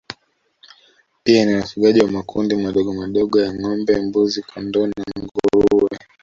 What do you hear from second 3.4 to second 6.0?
ya ngombe mbuzi kondoo na nguruwe